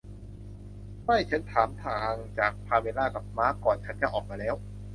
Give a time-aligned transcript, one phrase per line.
[1.03, 4.55] ไม่ ฉันถามทางจากพาเมล่ากับมาร์ค ก่อนฉันจะออกมาแล้ว